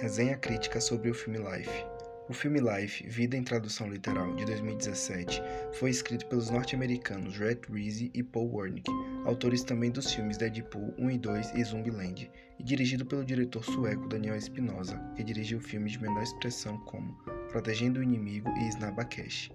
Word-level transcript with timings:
Resenha 0.00 0.36
crítica 0.36 0.80
sobre 0.80 1.10
o 1.10 1.14
filme 1.14 1.40
Life. 1.40 1.84
O 2.28 2.32
filme 2.32 2.60
Life, 2.60 3.04
Vida 3.08 3.36
em 3.36 3.42
Tradução 3.42 3.90
Literal, 3.90 4.32
de 4.36 4.44
2017, 4.44 5.42
foi 5.72 5.90
escrito 5.90 6.24
pelos 6.26 6.50
norte-americanos 6.50 7.36
Rhett 7.36 7.68
Reese 7.68 8.08
e 8.14 8.22
Paul 8.22 8.54
Wernick, 8.54 8.88
autores 9.24 9.64
também 9.64 9.90
dos 9.90 10.12
filmes 10.12 10.36
Deadpool 10.36 10.94
1 10.98 11.10
e 11.10 11.18
2 11.18 11.54
e 11.56 11.64
Zumbiland, 11.64 12.30
e 12.60 12.62
dirigido 12.62 13.04
pelo 13.04 13.24
diretor 13.24 13.64
sueco 13.64 14.06
Daniel 14.06 14.36
Espinosa, 14.36 14.96
que 15.16 15.24
dirigiu 15.24 15.58
filmes 15.58 15.92
de 15.92 16.00
menor 16.00 16.22
expressão 16.22 16.78
como 16.84 17.18
Protegendo 17.50 17.98
o 17.98 18.02
Inimigo 18.02 18.48
e 18.50 18.68
Snabakesh. 18.68 19.50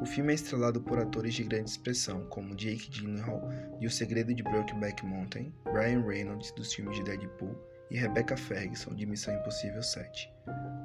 O 0.00 0.06
filme 0.06 0.30
é 0.30 0.36
estrelado 0.36 0.80
por 0.80 1.00
atores 1.00 1.34
de 1.34 1.42
grande 1.42 1.70
expressão 1.70 2.24
como 2.26 2.54
Jake 2.54 2.88
Gyllenhaal 2.88 3.42
de 3.80 3.88
O 3.88 3.90
Segredo 3.90 4.32
de 4.32 4.44
Brokeback 4.44 5.04
Mountain, 5.04 5.52
Ryan 5.66 6.06
Reynolds 6.06 6.52
dos 6.52 6.72
filmes 6.72 6.98
de 6.98 7.02
Deadpool 7.02 7.58
e 7.90 7.96
Rebecca 7.96 8.36
Ferguson, 8.36 8.94
de 8.94 9.06
Missão 9.06 9.34
Impossível 9.34 9.82
7. 9.82 10.32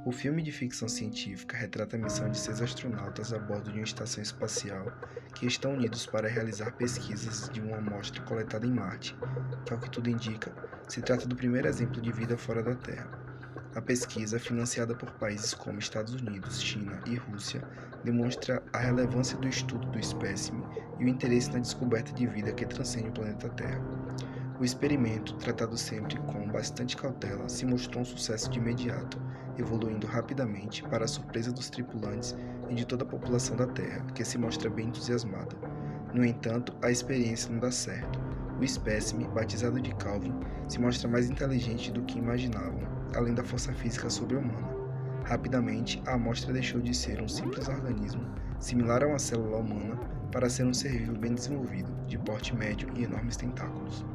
O 0.05 0.11
filme 0.11 0.41
de 0.41 0.51
ficção 0.51 0.87
científica 0.87 1.57
retrata 1.57 1.95
a 1.95 1.99
missão 1.99 2.29
de 2.29 2.37
seis 2.37 2.61
astronautas 2.61 3.31
a 3.33 3.39
bordo 3.39 3.71
de 3.71 3.79
uma 3.79 3.85
estação 3.85 4.21
espacial 4.21 4.91
que 5.33 5.45
estão 5.45 5.73
unidos 5.73 6.05
para 6.05 6.27
realizar 6.27 6.71
pesquisas 6.73 7.49
de 7.49 7.61
uma 7.61 7.77
amostra 7.77 8.21
coletada 8.23 8.65
em 8.65 8.71
Marte, 8.71 9.15
ao 9.69 9.79
que 9.79 9.89
tudo 9.89 10.09
indica, 10.09 10.51
se 10.87 11.01
trata 11.01 11.27
do 11.27 11.35
primeiro 11.35 11.67
exemplo 11.67 12.01
de 12.01 12.11
vida 12.11 12.37
fora 12.37 12.61
da 12.61 12.75
Terra. 12.75 13.23
A 13.75 13.81
pesquisa, 13.81 14.37
financiada 14.37 14.93
por 14.93 15.09
países 15.13 15.53
como 15.53 15.79
Estados 15.79 16.13
Unidos, 16.13 16.61
China 16.61 17.01
e 17.07 17.15
Rússia, 17.15 17.63
demonstra 18.03 18.61
a 18.71 18.77
relevância 18.77 19.37
do 19.37 19.47
estudo 19.47 19.89
do 19.89 19.99
espécime 19.99 20.63
e 20.99 21.05
o 21.05 21.07
interesse 21.07 21.51
na 21.51 21.59
descoberta 21.59 22.13
de 22.13 22.27
vida 22.27 22.53
que 22.53 22.65
transcende 22.65 23.09
o 23.09 23.13
planeta 23.13 23.49
Terra. 23.49 23.81
O 24.63 24.65
experimento, 24.65 25.33
tratado 25.33 25.77
sempre 25.77 26.15
com 26.21 26.47
bastante 26.47 26.95
cautela, 26.95 27.49
se 27.49 27.65
mostrou 27.65 28.01
um 28.01 28.05
sucesso 28.05 28.49
de 28.49 28.59
imediato, 28.59 29.21
evoluindo 29.57 30.07
rapidamente 30.07 30.81
para 30.83 31.03
a 31.03 31.07
surpresa 31.07 31.51
dos 31.51 31.69
tripulantes 31.69 32.33
e 32.69 32.73
de 32.73 32.85
toda 32.85 33.03
a 33.03 33.05
população 33.05 33.57
da 33.57 33.67
Terra, 33.67 34.05
que 34.15 34.23
se 34.23 34.37
mostra 34.37 34.69
bem 34.69 34.87
entusiasmada. 34.87 35.53
No 36.13 36.23
entanto, 36.23 36.73
a 36.81 36.89
experiência 36.89 37.51
não 37.51 37.59
dá 37.59 37.71
certo. 37.71 38.17
O 38.57 38.63
espécime, 38.63 39.27
batizado 39.27 39.81
de 39.81 39.93
Calvin, 39.95 40.33
se 40.69 40.79
mostra 40.79 41.09
mais 41.09 41.29
inteligente 41.29 41.91
do 41.91 42.03
que 42.03 42.17
imaginavam, 42.17 42.87
além 43.17 43.33
da 43.33 43.43
força 43.43 43.73
física 43.73 44.09
sobre-humana. 44.09 44.69
Rapidamente, 45.25 46.01
a 46.07 46.13
amostra 46.13 46.53
deixou 46.53 46.79
de 46.79 46.95
ser 46.95 47.21
um 47.21 47.27
simples 47.27 47.67
organismo, 47.67 48.25
similar 48.61 49.03
a 49.03 49.07
uma 49.07 49.19
célula 49.19 49.57
humana, 49.57 49.99
para 50.31 50.49
ser 50.49 50.63
um 50.63 50.73
ser 50.73 50.99
vivo 50.99 51.17
bem 51.17 51.33
desenvolvido, 51.33 51.93
de 52.07 52.17
porte 52.17 52.55
médio 52.55 52.87
e 52.95 53.03
enormes 53.03 53.35
tentáculos. 53.35 54.05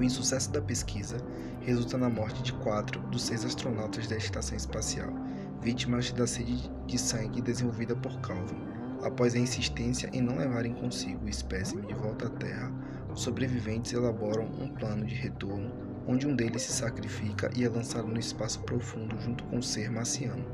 O 0.00 0.02
insucesso 0.02 0.50
da 0.50 0.62
pesquisa 0.62 1.18
resulta 1.60 1.98
na 1.98 2.08
morte 2.08 2.42
de 2.42 2.54
quatro 2.54 2.98
dos 3.08 3.20
seis 3.20 3.44
astronautas 3.44 4.06
da 4.06 4.16
estação 4.16 4.56
espacial, 4.56 5.12
vítimas 5.60 6.10
da 6.10 6.26
sede 6.26 6.72
de 6.86 6.98
sangue 6.98 7.42
desenvolvida 7.42 7.94
por 7.94 8.18
Calvin. 8.22 8.56
Após 9.02 9.34
a 9.34 9.38
insistência 9.38 10.08
em 10.14 10.22
não 10.22 10.38
levarem 10.38 10.72
consigo 10.72 11.26
o 11.26 11.28
espécime 11.28 11.86
de 11.86 11.92
volta 11.92 12.28
à 12.28 12.30
Terra, 12.30 12.72
os 13.12 13.20
sobreviventes 13.20 13.92
elaboram 13.92 14.44
um 14.58 14.68
plano 14.68 15.04
de 15.04 15.14
retorno 15.14 15.70
onde 16.06 16.26
um 16.26 16.34
deles 16.34 16.62
se 16.62 16.72
sacrifica 16.72 17.50
e 17.54 17.62
é 17.62 17.68
lançado 17.68 18.08
no 18.08 18.18
espaço 18.18 18.60
profundo 18.60 19.20
junto 19.20 19.44
com 19.44 19.58
o 19.58 19.62
ser 19.62 19.90
marciano, 19.90 20.46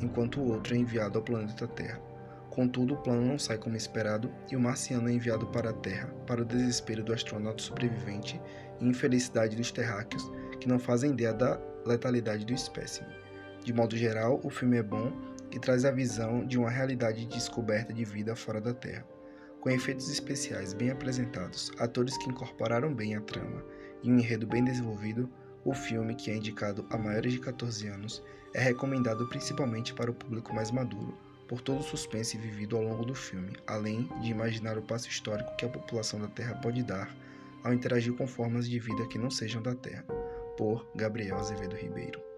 enquanto 0.00 0.38
o 0.38 0.46
outro 0.52 0.76
é 0.76 0.78
enviado 0.78 1.18
ao 1.18 1.24
planeta 1.24 1.66
Terra. 1.66 2.11
Contudo, 2.52 2.92
o 2.92 2.96
plano 2.98 3.22
não 3.22 3.38
sai 3.38 3.56
como 3.56 3.78
esperado 3.78 4.30
e 4.50 4.56
o 4.56 4.60
marciano 4.60 5.08
é 5.08 5.12
enviado 5.12 5.46
para 5.46 5.70
a 5.70 5.72
Terra, 5.72 6.08
para 6.26 6.42
o 6.42 6.44
desespero 6.44 7.02
do 7.02 7.14
astronauta 7.14 7.62
sobrevivente 7.62 8.38
e 8.78 8.86
infelicidade 8.86 9.56
dos 9.56 9.72
terráqueos, 9.72 10.30
que 10.60 10.68
não 10.68 10.78
fazem 10.78 11.12
ideia 11.12 11.32
da 11.32 11.58
letalidade 11.86 12.44
do 12.44 12.52
espécime. 12.52 13.08
De 13.64 13.72
modo 13.72 13.96
geral, 13.96 14.38
o 14.44 14.50
filme 14.50 14.76
é 14.76 14.82
bom 14.82 15.10
e 15.50 15.58
traz 15.58 15.86
a 15.86 15.90
visão 15.90 16.44
de 16.44 16.58
uma 16.58 16.68
realidade 16.68 17.24
de 17.24 17.34
descoberta 17.34 17.90
de 17.90 18.04
vida 18.04 18.36
fora 18.36 18.60
da 18.60 18.74
Terra. 18.74 19.06
Com 19.62 19.70
efeitos 19.70 20.10
especiais 20.10 20.74
bem 20.74 20.90
apresentados, 20.90 21.72
atores 21.78 22.18
que 22.18 22.28
incorporaram 22.28 22.92
bem 22.92 23.16
a 23.16 23.22
trama 23.22 23.64
e 24.02 24.12
um 24.12 24.18
enredo 24.18 24.46
bem 24.46 24.62
desenvolvido, 24.62 25.26
o 25.64 25.72
filme, 25.72 26.14
que 26.14 26.30
é 26.30 26.36
indicado 26.36 26.84
a 26.90 26.98
maiores 26.98 27.32
de 27.32 27.38
14 27.38 27.88
anos, 27.88 28.22
é 28.52 28.60
recomendado 28.60 29.26
principalmente 29.30 29.94
para 29.94 30.10
o 30.10 30.14
público 30.14 30.54
mais 30.54 30.70
maduro, 30.70 31.16
por 31.46 31.60
todo 31.60 31.80
o 31.80 31.82
suspense 31.82 32.36
vivido 32.36 32.76
ao 32.76 32.82
longo 32.82 33.04
do 33.04 33.14
filme, 33.14 33.56
além 33.66 34.08
de 34.20 34.30
imaginar 34.30 34.78
o 34.78 34.82
passo 34.82 35.08
histórico 35.08 35.56
que 35.56 35.64
a 35.64 35.68
população 35.68 36.20
da 36.20 36.28
Terra 36.28 36.54
pode 36.56 36.82
dar 36.82 37.14
ao 37.62 37.72
interagir 37.72 38.12
com 38.14 38.26
formas 38.26 38.68
de 38.68 38.78
vida 38.78 39.06
que 39.08 39.18
não 39.18 39.30
sejam 39.30 39.62
da 39.62 39.74
Terra. 39.74 40.04
Por 40.56 40.86
Gabriel 40.94 41.38
Azevedo 41.38 41.76
Ribeiro. 41.76 42.31